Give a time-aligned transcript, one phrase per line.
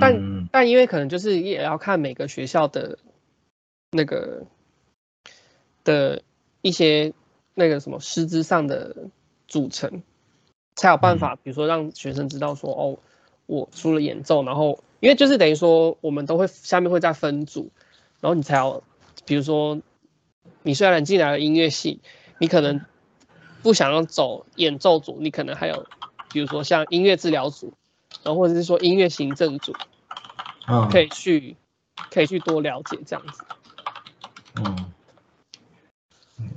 [0.00, 2.98] 但但因为可能就是也要看每个学校的
[3.90, 4.42] 那个
[5.82, 6.22] 的
[6.60, 7.14] 一些
[7.54, 9.08] 那个什么师资上的
[9.48, 10.02] 组成，
[10.76, 12.98] 才有办法，比如说让学生知道说，哦，
[13.46, 17.70] 我除了演奏，然后因为就是等于说我们都会下面会再分组，
[18.20, 18.82] 然后你才要，
[19.24, 19.80] 比如说
[20.62, 22.00] 你虽然进来了音乐系，
[22.38, 22.80] 你可能
[23.62, 25.86] 不想要走演奏组，你可能还有
[26.32, 27.72] 比如说像音乐治疗组。
[28.22, 29.74] 然后或者是说音乐行政组，
[30.68, 31.56] 嗯，可以去
[32.10, 33.44] 可以去多了解这样子。
[34.54, 34.92] 嗯，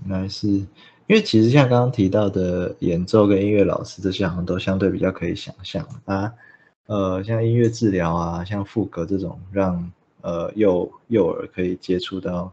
[0.06, 0.68] 原来是因
[1.10, 6.32] 为其实像刚刚提到的演奏跟音乐老师这些好像都相对比较可以想象啊，
[6.88, 9.92] 呃，像音乐治疗啊，像副歌这种让
[10.22, 12.52] 呃幼幼儿可以接触到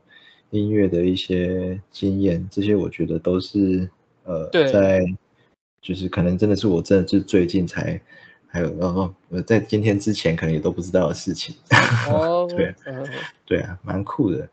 [0.51, 3.89] 音乐的一些经验，这些我觉得都是
[4.25, 5.05] 呃在
[5.81, 8.01] 就是可能真的是我真的是最近才。
[8.47, 11.57] 还有，然后呃，在今天之前可能也都不知道的事情。
[12.09, 12.73] 哦， 对，
[13.45, 14.49] 对啊，蛮酷的。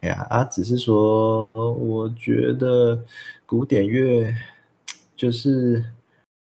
[0.00, 2.98] 哎呀啊，只是说，我觉得
[3.44, 4.34] 古典乐
[5.14, 5.84] 就是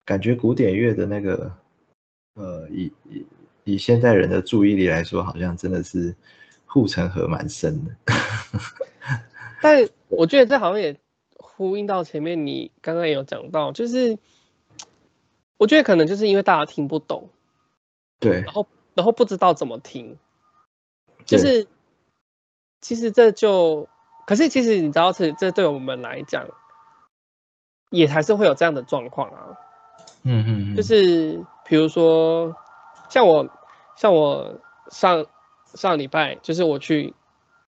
[0.03, 1.49] 感觉古典乐的那个，
[2.37, 3.25] 呃，以以
[3.65, 6.15] 以现代人的注意力来说，好像真的是
[6.65, 7.91] 护城河蛮深的。
[9.61, 10.97] 但我觉得这好像也
[11.35, 14.17] 呼应到前面你刚刚也有讲到，就是。
[15.59, 17.31] 我觉得可能就是因为大家听不懂，
[18.19, 20.15] 对，然后然后不知道怎么听，
[21.25, 21.65] 就是
[22.79, 23.89] 其实这就，
[24.27, 26.47] 可是其实你知道，这这对我们来讲，
[27.89, 29.57] 也还是会有这样的状况啊。
[30.23, 32.55] 嗯嗯嗯，就是比如说
[33.09, 33.49] 像我
[33.95, 35.25] 像我上
[35.73, 37.13] 上礼拜，就是我去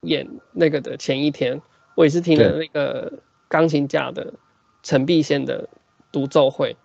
[0.01, 1.61] 演那个的前一天，
[1.95, 4.35] 我也是听了那个钢琴家的
[4.83, 5.69] 陈碧仙的
[6.13, 6.77] 独奏会。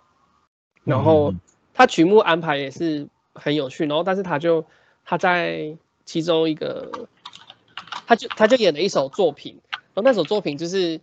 [0.83, 1.33] 然后
[1.73, 4.65] 他曲目安排也是很有趣，然后但是他就
[5.05, 7.07] 他在其中一个，
[8.05, 10.99] 他就他就演了一首作品，然后那首作品就是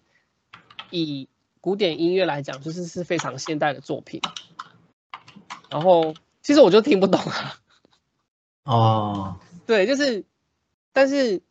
[0.90, 1.28] 以
[1.60, 4.20] 古典音乐来讲，就是是非常现代的作品。
[5.70, 7.60] 然后其实我就听不懂啊。
[8.64, 10.24] 哦， 对，就是，
[10.92, 11.42] 但是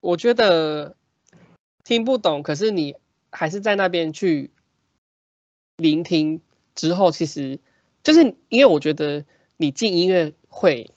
[0.00, 0.96] 我觉得
[1.84, 2.96] 听不懂，可是你
[3.30, 4.50] 还是在那边去
[5.76, 6.40] 聆听。
[6.74, 7.60] 之后其实
[8.02, 9.26] 就是因为我觉得
[9.58, 10.90] 你进音乐会、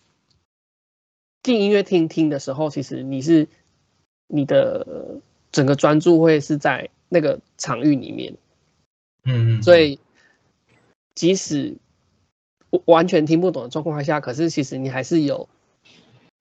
[1.43, 3.49] 进音乐厅听的时候，其实你是
[4.27, 5.19] 你的
[5.51, 8.35] 整个专注会是在那个场域里面，
[9.23, 9.99] 嗯，所以
[11.15, 11.77] 即使
[12.85, 15.47] 完全听不懂的状况下，可是其实你还是有，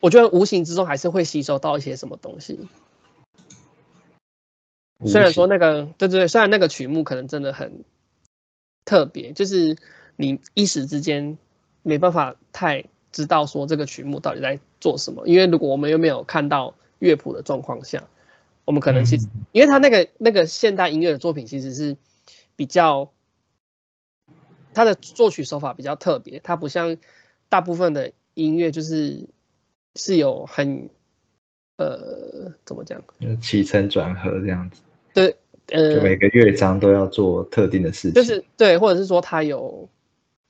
[0.00, 2.58] 我觉得无形之中还是会吸收到一些什么东西。
[5.06, 7.84] 虽然说那个对对对，虽然那个曲目可能真的很。
[8.86, 9.78] 特别就是
[10.14, 11.38] 你一时之间
[11.82, 18.06] 没办法太知道说这个曲目到底在做什么，因为如果我们又没有看到乐谱的状况下，
[18.64, 21.97] 我们可能其实因为他那个那个现代音乐的作品其实是
[22.56, 23.12] 比较
[24.72, 26.97] 他的作曲手法比较特别，它不像
[27.48, 29.28] 大部分的音乐就是
[29.94, 30.91] 是有很
[31.76, 33.03] 呃怎么讲，
[33.41, 34.82] 起承转合这样子，
[35.12, 35.36] 对。
[35.69, 39.88] 呃，每个乐章都要做特定的事情，就是对，或者是说它有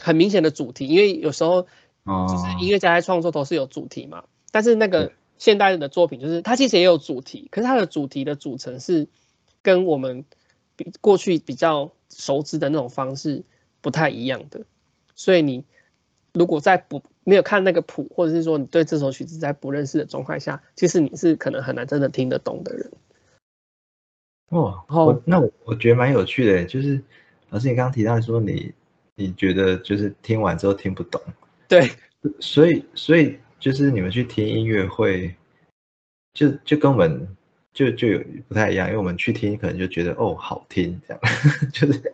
[0.03, 4.24] 很明显的主题，因为有时候就是音乐家在创作都是有主题嘛。
[4.50, 9.06] 但是那个现代的作品，就是它其实也有主题，可是它的主题的组成是
[9.62, 10.25] 跟我们
[10.77, 13.43] 比过去比较熟知的那种方式
[13.81, 14.61] 不太一样的。
[15.15, 15.65] 所以你
[16.33, 22.91] 如果在不没有看那个谱，或者是说你对这首曲子在不认识的状态下，其实你是可能很难真的听得懂的人。
[24.51, 27.01] 哦，我那我我觉得蛮有趣的，就是
[27.51, 28.72] 老师你刚刚提到说你
[29.15, 31.21] 你觉得就是听完之后听不懂，
[31.66, 31.91] 对，
[32.41, 35.34] 所以所以就是你们去听音乐会，
[36.34, 37.27] 就就跟我们
[37.72, 41.21] 就就有不太一样，因为我们去听可能就觉得哦好听这样，
[41.72, 42.12] 就是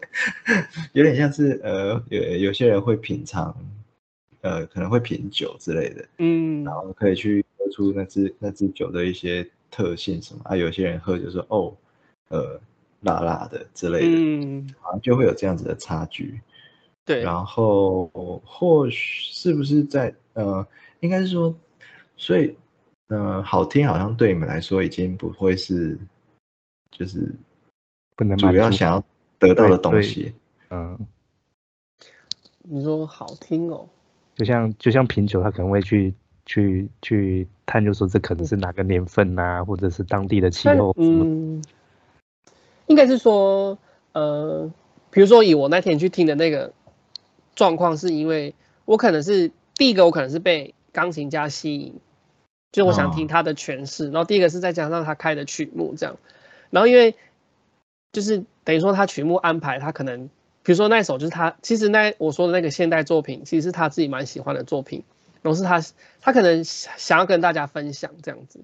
[0.92, 3.52] 有点像是呃有有些人会品尝，
[4.42, 11.76] 呃可能会品酒之类的，嗯，然后可以去喝出那支那支酒的一些特性什么啊，有些人喝就说哦。
[12.28, 12.60] 呃，
[13.00, 16.40] 辣辣的之类的，嗯，好像就会有这样子的差距。
[17.04, 18.06] 对，然后
[18.44, 20.64] 或许是不是在呃，
[21.00, 21.54] 应该是说，
[22.16, 22.56] 所以
[23.08, 25.98] 呃，好听好像对你们来说已经不会是，
[26.90, 27.34] 就是
[28.16, 29.04] 不能主要想要
[29.38, 30.34] 得到的东西。
[30.70, 30.98] 嗯，
[32.62, 33.88] 你说好听哦，
[34.36, 36.14] 就像就像品酒，他可能会去
[36.46, 40.94] 去去探究说这可能是哪个年份呐，或者是当地的气候。
[40.96, 41.64] 嗯，
[42.86, 43.76] 应该是说，
[44.12, 44.70] 呃，
[45.10, 46.72] 比如说以我那天去听的那个
[47.56, 48.54] 状况，是因为
[48.84, 52.00] 我可能是第一个，我可能是被钢琴家吸引，
[52.72, 54.06] 就我想听他的诠释。
[54.06, 56.16] 然后第一个是再加上他开的曲目这样，
[56.70, 57.14] 然后因为
[58.12, 60.30] 就是等于说他曲目安排，他可能。
[60.62, 65.04] 比如说那首就是他，其实那我说的那个现代作品，其实是他自己蛮喜欢的作品，
[65.40, 65.82] 然后是他
[66.20, 68.60] 他可能想要跟大家分享这样子，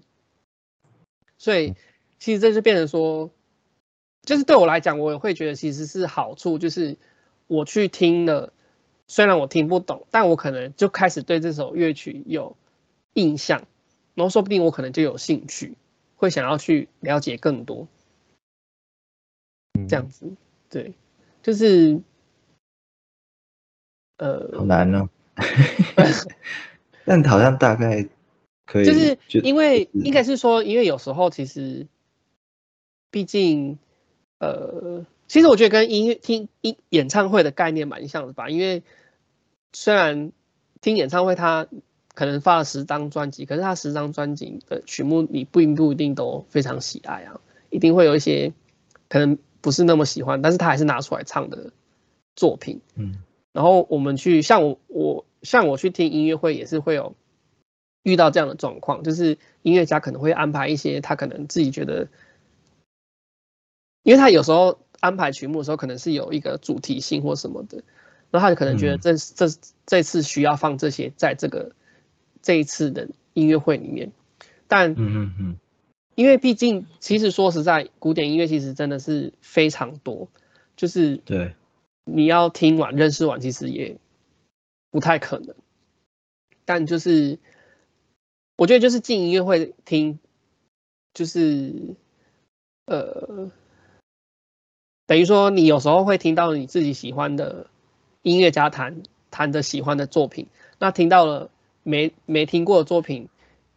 [1.39, 1.75] 所以
[2.19, 3.31] 其实这就变成说，
[4.23, 6.99] 就是对我来讲，我也会觉得其实是好处，就是
[7.47, 8.53] 我去听了，
[9.09, 12.57] 虽然我听不懂，但我可能就开始对这首乐曲有
[13.15, 13.67] 印象，
[14.15, 15.77] 然后说不定我可能就有兴趣，
[16.17, 17.87] 会想要去了解更多，
[19.89, 20.33] 这样子，
[20.69, 20.93] 对。
[21.43, 22.03] 就是，
[24.17, 25.09] 呃，好难呢。
[27.05, 28.05] 但好像大概
[28.65, 31.87] 可以，就是因为应该是说，因为有时候其实，
[33.13, 33.79] 毕竟，
[34.39, 38.49] 呃，其实我觉得跟音乐听音演唱会的概念蛮像的吧。
[38.49, 38.83] 因为
[39.73, 40.33] 虽然
[40.81, 41.67] 听演唱会，他
[42.15, 47.41] 可能发了十张专辑，可是他十张专辑的曲目，你不不一定都非常喜爱啊，
[47.71, 48.53] 一定会有一些
[49.09, 49.39] 可能。
[49.63, 51.73] 不是那么喜欢，但是他还是拿出来唱的
[52.37, 52.83] 作品。
[52.95, 57.17] 嗯，然后我们去像我我像我去听音乐会也是会有
[58.05, 62.07] 遇到这样的状况，就是音乐家可能会安排一些他可能自己觉得，
[64.05, 67.83] 因为他有时候安排曲目的时候可能是有一个主题性或什么的，
[68.31, 69.47] 然后他就可能觉得这这
[69.87, 71.73] 这次需要放这些在这个
[72.43, 74.13] 这一次的音乐会里面，
[74.69, 75.57] 但嗯嗯嗯。
[76.15, 80.29] 因为毕竟，其实说实在，古典音乐其实真的是非常多，
[80.75, 81.55] 就是对，
[82.05, 83.99] 你要听完、认识完，其实也
[84.91, 85.55] 不太可能。
[86.65, 87.39] 但就是，
[88.57, 90.19] 我觉得就是进音乐会听，
[91.13, 91.95] 就是
[92.87, 93.51] 呃，
[95.07, 97.67] 等于说你有时候会听到你自己喜欢的
[98.23, 100.47] 音乐家弹弹的喜欢的作品，
[100.79, 101.51] 那听到了
[101.83, 103.29] 没没听过的作品，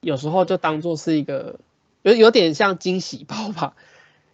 [0.02, 1.60] 有时候就当做是一个。
[2.02, 3.76] 有有点像惊喜包吧，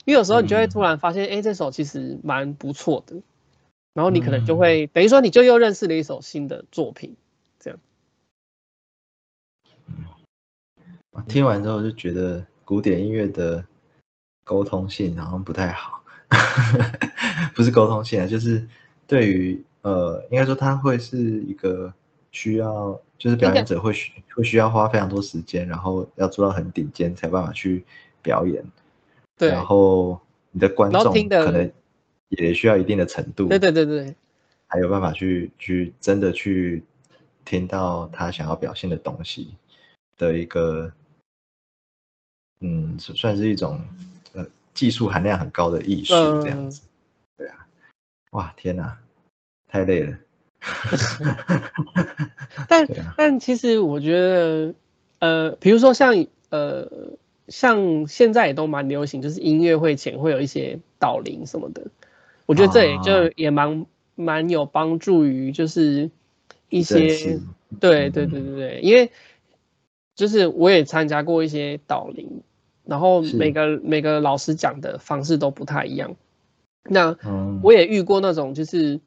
[0.06, 3.16] 因为有时候你就会突然发现，哎，这首其实蛮不错的，
[3.96, 7.16] 然后你可能就会等于说你就又认识了一首新的作品，
[7.60, 7.80] 这样。
[11.28, 13.66] 听完之后就觉得古典音乐的
[14.44, 15.95] 沟通性好像不太好，
[17.54, 18.68] 不是沟通性啊，就是
[19.08, 21.94] 对于呃，应该说他会是一个
[22.32, 23.00] 需要。
[23.18, 27.86] 就是表演者会需会需要花非常多时间，然后要做到很顶尖才办法去
[28.22, 28.62] 表演。
[29.38, 30.20] 对，然后
[30.52, 31.72] 你的观众可能
[32.28, 33.48] 也需要一定的程度。
[33.48, 34.14] 对对对对，
[34.68, 36.84] 还有办法去去真的去
[37.46, 39.56] 听到他想要表现的东西
[40.18, 40.92] 的一个，
[42.60, 44.15] 嗯，算是一种呃
[44.76, 46.14] 技术含量很高的艺术
[46.44, 46.84] 这样子。
[47.36, 47.66] 对啊，
[48.32, 49.00] 哇天哪，
[49.68, 50.18] 太累了。
[52.68, 52.88] 但
[53.18, 54.74] 但其实我觉得，
[55.20, 56.90] 呃，比如说像呃
[57.48, 61.88] 像现在也都蛮流行，就是音乐会前会有一些导聆什么的，
[62.46, 63.86] 我觉得这也就也蛮
[64.16, 66.10] 蛮有帮助于就是
[66.70, 67.40] 一些
[67.80, 69.12] 对对对对对，因为
[70.16, 72.42] 就是我也参加过一些导聆，
[72.86, 76.16] 然后每个每个老师讲的方式都不太一样，
[76.84, 77.18] 那
[77.64, 79.00] 我也遇过那种就是。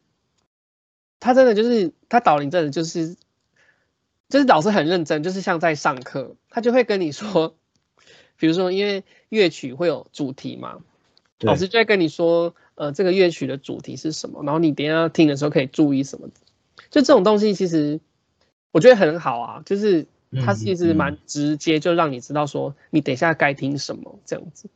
[1.21, 3.17] 他真的就是他导聆，真的就是，
[4.29, 7.57] 就是老师很认真，就是像在上课，他就会跟你说，
[8.39, 10.79] 比如说因为乐曲会有主题嘛，
[11.41, 16.29] 老师就会跟你说，呃，这个乐曲的主题是什么，然后你等下听的时候可以注意什么，
[16.89, 17.99] 就这种东西其实
[18.71, 20.07] 我觉得很好啊，就是
[20.45, 24.69] 他其实蛮直接，就让你知道说你等一下该听什么这样子，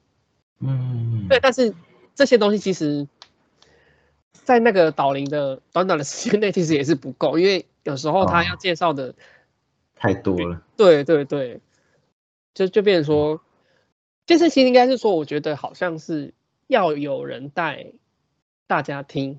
[0.60, 1.74] 嗯，对，但是
[2.14, 3.06] 这些东西其实。
[4.44, 9.14] 在那个导聆的短短的时间内，其实也是不够，因为有时候他要介绍的
[9.94, 10.60] 太多了。
[10.76, 11.60] 对对对，
[12.52, 13.40] 就就变成说，
[14.26, 16.34] 这事情应该是说，我觉得好像是
[16.66, 17.92] 要有人带
[18.66, 19.38] 大家听，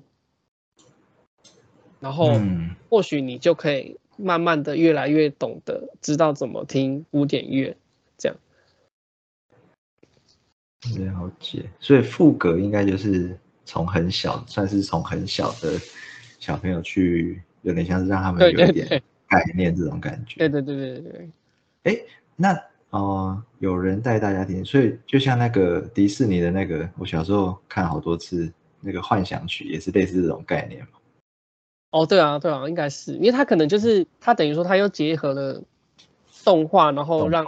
[2.00, 2.40] 然后
[2.88, 7.76] 或许你就可以慢慢的越来越懂得知道怎么听古典乐，
[8.18, 8.36] 这样。
[10.96, 13.36] 了解，所以副歌应该就是。
[13.66, 15.80] 从很小，算是从很小的
[16.38, 20.36] 小朋友去，有点像是让他们有一点概念这种感觉。
[20.36, 21.30] 对对对对对对。
[21.84, 21.98] 哎，
[22.36, 22.54] 那
[22.90, 28.52] 哦，有人带大家听，所以就像那个迪士尼的那个，我小时候看好多次
[28.82, 30.98] 那个幻想曲，也是类似这种概念嘛。
[31.94, 35.62] 哦，对啊，对啊，应该是，因为他可能就是他等于说他又结合了
[36.42, 37.44] 动画，然后让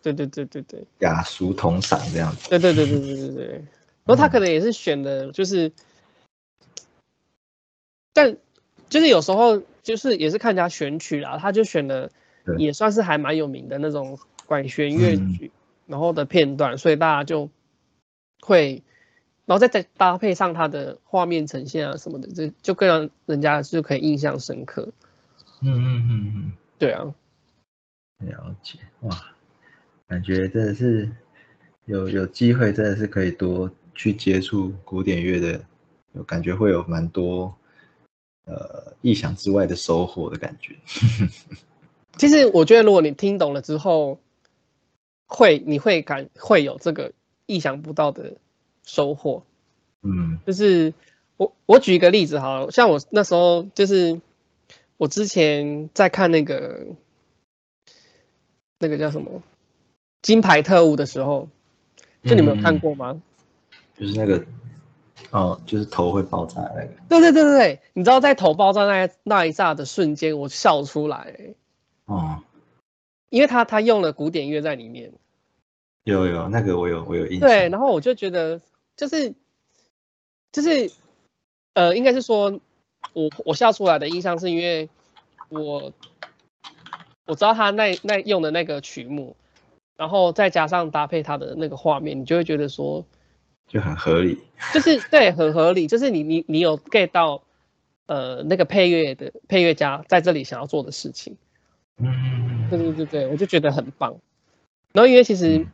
[0.00, 2.48] 对对对对对雅俗同赏这样子。
[2.48, 3.46] 对对对对对对对。
[4.04, 5.72] 然后他可能也是选的，就是，
[8.12, 8.36] 但
[8.88, 12.08] 就是有时候就是也是看人家选曲啦，他就选的
[12.56, 15.50] 也算是还蛮有名的那种管弦乐曲，
[15.86, 17.50] 然后的片段，所以大家就
[18.42, 18.80] 会，
[19.48, 24.92] 然后再再搭配上它的画面呈现啊什么的，这就更让人家就可以印象深刻。
[25.62, 27.02] 嗯嗯嗯嗯对啊，
[28.20, 29.16] 嗯，了解哇，
[30.06, 31.10] 感觉真的是
[31.86, 35.64] 有有机会，真的是可以多去接触古典乐的，
[36.12, 37.56] 有感觉会有蛮多
[38.44, 40.76] 呃意想之外的收获的感觉。
[42.18, 44.20] 其实我觉得如果你听懂了之后，
[45.26, 47.12] 会你会感会有这个
[47.46, 48.36] 意想不到的
[48.88, 49.44] 收获。
[50.02, 50.94] 嗯就是
[51.36, 54.20] 我我举一个例子好了，像我那时候就是
[54.96, 56.86] 我之前在看那个
[58.78, 59.30] 那个叫什么
[60.22, 61.48] 《金牌特务》的时候，
[62.24, 63.20] 就你们有看过吗？
[63.96, 64.44] 就是那个
[65.30, 66.88] 哦，就是头会爆炸那个。
[67.08, 71.56] 对对对对对，你知道在头爆炸那那一刹的瞬间，我笑出来欸，
[72.06, 72.42] 哦，
[73.28, 75.12] 因为他他用了古典乐在里面。
[76.04, 77.48] 有有那个我有我有印象。
[77.48, 78.60] 对，然后我就觉得
[78.98, 79.32] 就是
[80.50, 80.90] 就是
[81.74, 82.60] 呃，应该是说
[83.12, 84.90] 我我笑出来的印象是因为
[85.48, 85.92] 我
[87.24, 89.36] 我知道他那那用的那个曲目，
[89.96, 93.06] 然后再加上搭配他的那个画面，你就会觉得说，
[93.68, 94.36] 就很合理。
[94.74, 97.42] 就是对，很合理，就是你你你有 get 到
[98.06, 101.36] 呃那个配乐的配乐家在这里想要做的事情。
[101.98, 104.18] 嗯对对对对，我就觉得很棒。
[104.92, 105.66] 然后因为其实，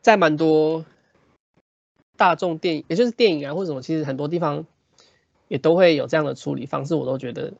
[0.00, 0.84] 在蛮多
[2.16, 4.64] 大众电影，也就是电影啊或者什么，其实很多地方
[5.48, 7.52] 也都会有这样的处理方式，我都觉得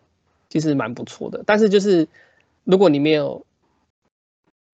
[0.49, 1.43] 其实蛮不错的。
[1.47, 2.09] 但是就是
[2.65, 3.45] 如果你没有，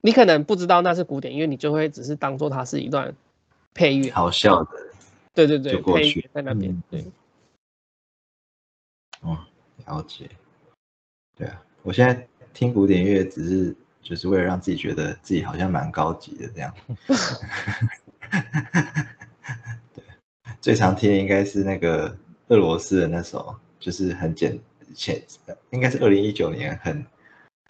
[0.00, 3.14] 你可能不知道那是古典音乐，你就会只是当做它是一段
[3.74, 4.10] 配乐。
[4.10, 4.70] 好笑的。
[5.34, 6.72] 对对对，配就过去乐在那边。
[6.72, 7.04] 嗯对，
[9.22, 9.38] 哦，
[9.86, 10.28] 了解。
[11.36, 16.74] 对啊，我现在听古典乐只是就是为了让自己觉得自己好像蛮高级的这样。
[20.68, 22.14] 对，最常听的应该是那个
[22.48, 24.58] 俄罗斯的那首，就是很简
[24.94, 25.18] 前，
[25.70, 27.06] 应该是二零一九年很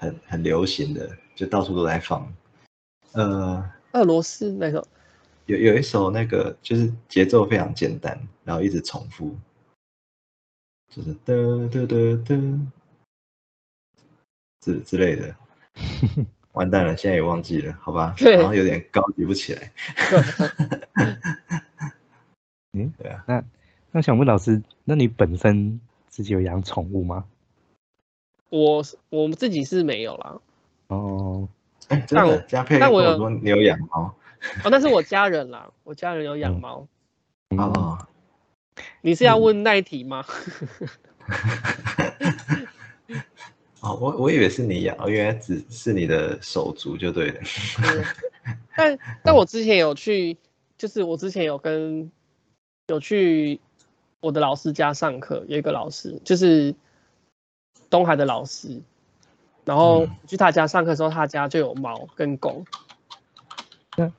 [0.01, 2.29] 很很流行的，就到处都在放。
[3.13, 4.85] 呃，俄罗斯那首
[5.47, 9.33] 有有一首那个就是节奏非常简单，然后一直重复，
[10.91, 12.67] 就是嘚嘚嘚嘚
[14.61, 15.33] 之之类的。
[16.55, 18.13] 完蛋了，现在也忘记了，好吧？
[18.19, 19.73] 对然后有点高级不起来。
[22.85, 23.45] 嗯，对啊，那
[23.93, 27.25] 那想问老师，那你本身自己有养宠物吗？
[28.51, 30.41] 我我们自己是没有啦。
[30.89, 31.49] 哎哦，
[31.81, 34.15] 真的，但我嘉佩但我有跟我说你有养猫
[34.65, 36.89] 哦，那是我家人啦，我家人有养嗯猫。
[37.51, 37.99] 嗯哦，
[39.01, 40.25] 你是要问那一题吗？
[43.81, 47.41] 哦，我我以为是你养，哦原来只是你的手足就对了。
[47.83, 48.05] 嗯
[48.77, 50.37] 但但我之前有去，
[50.77, 52.11] 就是我之前有跟
[52.89, 53.61] 有去
[54.21, 56.75] 我的老师家上课，有一个老师就是
[57.91, 58.81] 东海的老师，
[59.65, 60.11] 然后嗯。
[60.27, 62.65] 去他家上课的时候，他家就有猫跟狗，
[63.97, 64.11] 那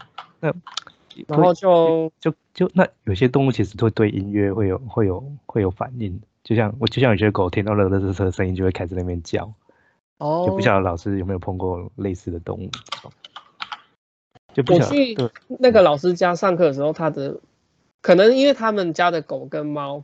[1.27, 9.51] 然后就就就那有些动物其实会对音乐会有会有会有反应，就像我就像有些狗听到乐乐车的声音就会开始在那边叫，
[10.19, 12.69] 哦，就不晓得老师有没有碰过类似的动物？
[14.53, 15.17] 就不我去
[15.59, 17.39] 那个老师家上课的时候，他的
[18.01, 20.03] 可能因为他们家的狗跟猫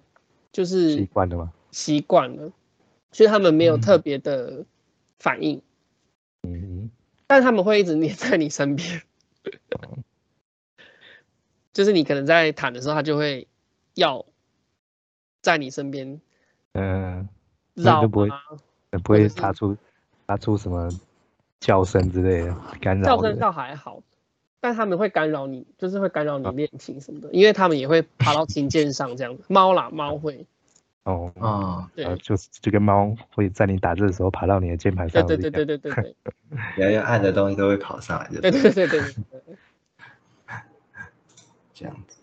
[0.52, 1.54] 就是习惯了吗？
[1.72, 2.52] 习惯了，
[3.12, 4.66] 所以他们没有嗯特别的
[5.20, 5.62] 反应，
[6.44, 6.90] 嗯，
[7.28, 9.02] 但他们会一直黏在你身边。
[11.74, 13.48] 就是你可能在躺的时候，它就会
[13.96, 14.26] 要
[15.42, 16.22] 在你身边
[16.72, 17.28] 嗯，
[17.74, 18.40] 绕就不会啊，
[19.04, 19.76] 不会发出
[20.26, 20.90] 发出什么
[21.60, 23.18] 叫声之类的干扰的。
[23.18, 24.02] 叫声倒还好，
[24.66, 29.44] 但他们会干扰你，就是会干扰你练琴什么的，因为他们也会爬到琴键上这样子。
[29.48, 30.48] 猫啦，猫会，
[31.04, 35.24] 哦，啊，对就是就跟猫会在你打字的时候爬到你的键盘上。
[35.28, 36.16] 对对对对对对对
[36.84, 39.56] 要要按的东西都会跑上来，对对对对对对。
[41.76, 42.18] 这样子。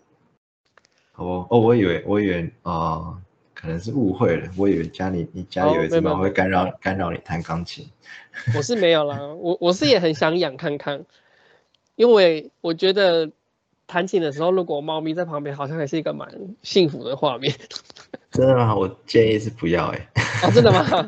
[1.15, 3.17] 哦哦，我以为我以为哦、
[3.53, 7.89] 可能是误会了，我以为家里你家里哦有一只猫会干扰干扰你弹钢琴。
[8.53, 11.05] 我是没有啦，我我是也很想养看看，
[11.95, 13.31] 因为我觉得
[13.87, 17.53] 弹琴的时候，如果猫咪在旁边，好像还是一个蛮幸福的画面。
[18.31, 18.75] 真的吗？
[18.75, 20.09] 我建议是不要哎、
[20.43, 21.07] 哦，真的吗？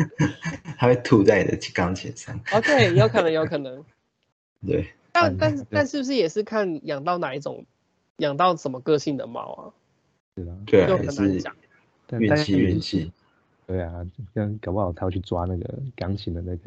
[0.76, 2.38] 它会吐在你的钢琴上。
[2.52, 3.82] 哦，对，有可能，有可能。
[4.66, 7.64] 对，但但但是不是也是看养到哪一种，
[8.18, 9.62] 养到什么个性的猫啊？
[10.36, 11.56] 是啊，对啊，就也是很难讲。
[12.20, 13.12] 运气运气。
[13.66, 16.58] 对啊，这样搞不好他要去抓那个钢琴的那个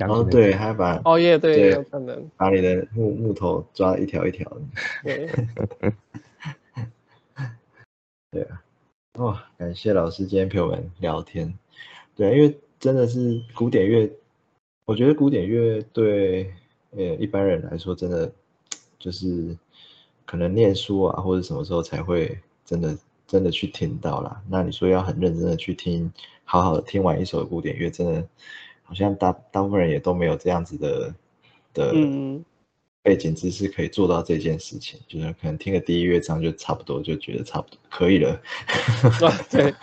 [0.00, 2.30] 哦，对，还把哦，耶对，对有可能。
[2.36, 4.60] 把你的木木头抓一条一条的。
[5.02, 5.30] 对，
[8.30, 8.62] 对啊，
[9.14, 11.56] 哇，感谢老师今天陪我们聊天。
[12.14, 14.10] 对啊，因为真的是古典乐，
[14.84, 16.52] 我觉得古典乐对
[16.90, 18.30] 呃一般人来说，真的
[18.98, 19.56] 就是
[20.26, 24.42] 可能念书啊，或者什么时候才会真的真的去听到啦。
[24.50, 26.12] 那你说要很认真的去听，
[26.44, 28.28] 好好的听完一首古典乐，真的
[28.86, 31.14] 好像大大部分人也都没有这样子的
[31.74, 32.42] 的嗯，
[33.02, 38.30] 背景知识可以做到这件事情，就是可能听个第一乐章就差不多，就觉得差不多可以了。
[38.30, 39.74] 啊，对，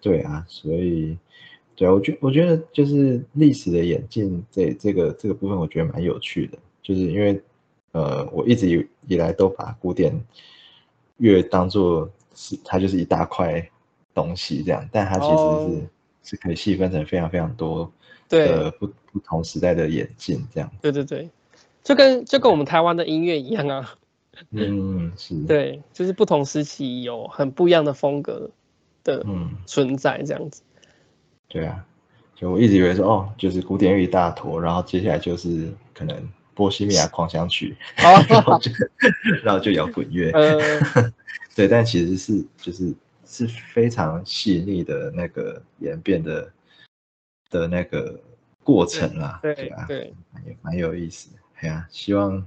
[0.00, 1.16] 对啊，所以
[1.76, 7.40] 对啊，我觉我觉得就是历史的演进这这个这个部分，我觉得蛮有趣的，就是因为
[7.92, 10.12] 呃，我一直以以来都把古典
[11.18, 13.70] 乐当做是它就是一大块
[14.12, 15.82] 东西这样，但它其实是、哦
[16.24, 17.92] 是可以细分成非常非常多
[18.28, 20.68] 对的不不同时代的演进这样。
[20.80, 21.30] 对对对，
[21.84, 23.94] 就跟就跟我们台湾的音乐一样啊。
[24.50, 28.50] 嗯，是，， 对，就是不同时期有很不一样的风格
[29.04, 29.50] 的嗯。
[29.66, 30.62] 存在，这样子。
[31.46, 31.84] 对啊，
[32.34, 38.72] 就我一直以为说哦，就是古典乐一大坨，然后接下来就是可能波西米亚狂想曲， 然后哦，就
[39.44, 40.80] 然后就摇滚乐，呃，
[41.54, 42.92] 对，但其实是就是
[43.24, 46.52] 是非常细腻的那个演变的
[47.50, 48.20] 的那个
[48.62, 52.38] 过程啦，对啊，对，蛮有蛮有意思的，哎呀、希望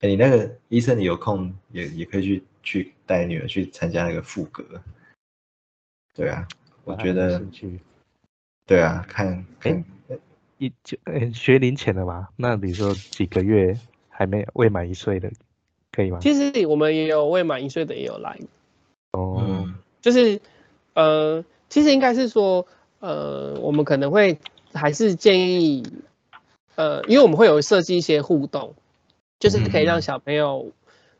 [0.00, 4.64] 哎你那个医生你有空也也可以去去带女儿去参加那个副歌，
[6.14, 6.46] 对啊，
[6.84, 7.80] 我觉得兴趣
[8.66, 9.84] 对啊，看看。
[10.58, 13.76] 一就哎学龄前的嘛，那比如说几个月
[14.08, 15.28] 还没未满一岁的，
[15.90, 16.20] 可以吗？
[16.20, 18.38] 其实我们也有未满一岁的也有来，
[19.10, 20.40] 哦，嗯就是
[20.94, 22.66] 呃，其实应该是说，
[22.98, 24.38] 呃，我们可能会
[24.74, 25.82] 还是建议，
[26.74, 28.74] 呃，因为我们会有设计一些互动，
[29.38, 30.72] 就是可以让嗯小朋友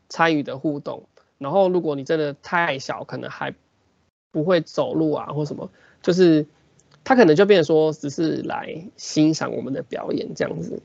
[0.09, 1.07] 参与的互动。
[1.39, 3.53] 然后，如果你真的太小，可能还
[4.31, 5.69] 不会走路啊或什么，
[6.01, 6.45] 就是
[7.03, 10.81] 他可能就变成说只是来欣赏我们的表演这样子。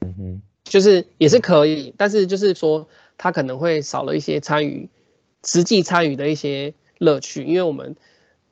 [0.00, 2.86] 嗯哼，就是也是可以，但是就是说
[3.18, 4.88] 他可能会少了一些参与
[5.44, 7.96] 实际参与的一些乐趣，因为我们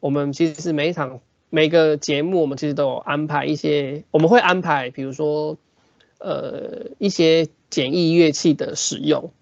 [0.00, 5.56] 我们其实是每一场每个节目我们其实都有安排一些，我们会安排比如说
[6.18, 9.32] 呃一些简易乐器的使用，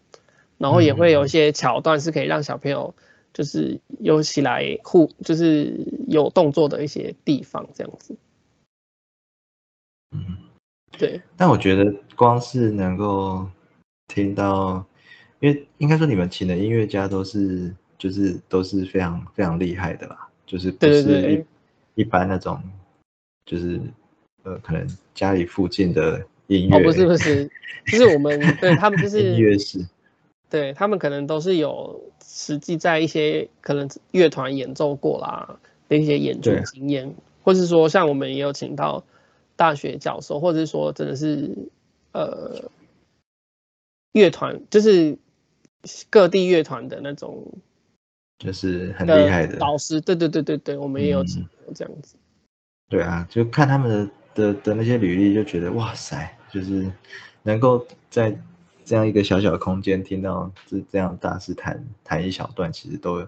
[0.59, 2.95] 然后也会有一些桥段是可以让小朋友
[3.33, 8.15] 就是有起来互就是有动作的一些地方这样子，
[10.11, 10.37] 嗯，
[10.99, 11.23] 对。
[11.37, 13.49] 但我觉得光是能够
[14.09, 14.85] 听到，
[15.41, 21.47] 因为应该说你们请的音乐家都是就是都是非常非常厉害的啦，就是不是
[21.95, 22.61] 一一般那种
[23.47, 23.81] 就是
[24.43, 24.85] 呃可能
[25.15, 27.49] 家里附近的音乐哦，不是不 是，
[27.87, 29.87] 就是我们对他们就是音是乐室，
[30.51, 39.05] 对他们可能都是有实际在一些可能乐团演奏过啦的一些演出经验，或是说像我们也有请到
[39.55, 41.69] 大学教授，或者是说真的是
[42.11, 42.69] 呃
[44.12, 45.19] 乐团，就是
[46.11, 47.47] 各地乐团的那种
[48.42, 51.22] 就是很厉害的，导师，对对对对对，我们也有
[51.72, 52.16] 这样子，
[52.88, 53.88] 对啊，就看他们
[54.35, 56.90] 的的的那些履历，就觉得哇塞，就是
[57.44, 58.37] 能够在
[58.85, 63.24] 这样一个小小的空间听到这这样大师谈谈一小段，其实都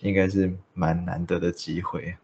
[0.00, 2.16] 应该是蛮难得的机会。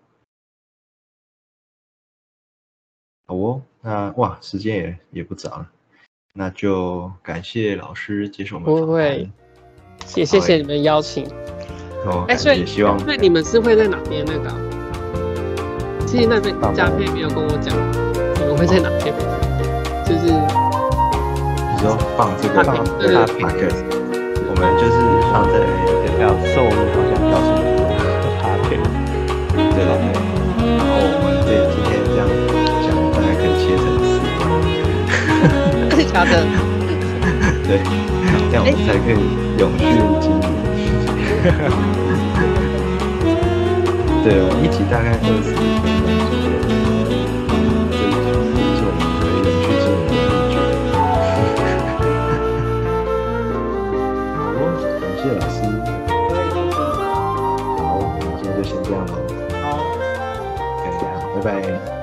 [3.26, 5.70] 好哦，那哇，时间也也不早了，
[6.32, 8.92] 那就感谢老师接受我们不访谈。
[8.92, 9.30] 会，
[10.16, 11.24] 也谢谢你们邀请。
[12.06, 14.56] 哦，哎，所以也希望所以你们是会在哪边那个啊？
[16.06, 17.74] 其实那边放嘉佩没有跟我讲，
[18.38, 19.14] 你们会在哪边？
[20.04, 23.82] 就是你说放这个放这个 podcast，
[24.46, 24.96] 我们就是
[25.32, 25.54] 放在
[26.20, 27.64] 要受益好像告诉你
[28.38, 28.78] 他片，
[29.56, 30.12] 对对对，
[30.60, 32.22] 然后我们这今天这样
[32.84, 34.44] 讲，大概可以切成四段，
[35.90, 36.32] 真的假的？
[37.66, 37.80] 对，
[38.50, 39.12] 这样我们才可以
[39.58, 39.82] 永续
[40.20, 40.53] 经营。
[44.24, 45.60] 对我一集大概二十分
[46.40, 46.56] 左右
[47.90, 50.48] 这一集的步我们就可以去进行一个布
[54.40, 54.56] 好
[55.00, 55.56] 感谢老师
[57.76, 58.02] 好我
[58.40, 59.04] 今天就先这样
[61.34, 61.93] 拜拜。